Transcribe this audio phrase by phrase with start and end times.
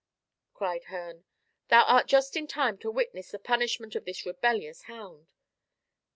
[0.55, 1.25] cried Herne;
[1.67, 5.29] "thou art just in time to witness the punishment of this rebellious hound."